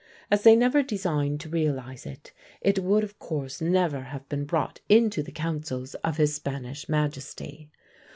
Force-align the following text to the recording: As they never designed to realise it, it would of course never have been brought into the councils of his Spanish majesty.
As 0.31 0.41
they 0.41 0.55
never 0.55 0.81
designed 0.81 1.39
to 1.41 1.49
realise 1.49 2.07
it, 2.07 2.31
it 2.59 2.79
would 2.79 3.03
of 3.03 3.19
course 3.19 3.61
never 3.61 4.01
have 4.05 4.27
been 4.29 4.45
brought 4.45 4.79
into 4.89 5.21
the 5.21 5.31
councils 5.31 5.93
of 6.03 6.17
his 6.17 6.33
Spanish 6.33 6.89
majesty. 6.89 7.69